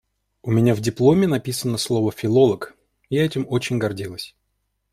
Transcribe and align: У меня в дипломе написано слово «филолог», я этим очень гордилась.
У 0.41 0.49
меня 0.49 0.73
в 0.73 0.79
дипломе 0.79 1.27
написано 1.27 1.77
слово 1.77 2.11
«филолог», 2.11 2.75
я 3.11 3.23
этим 3.23 3.45
очень 3.47 3.77
гордилась. 3.77 4.35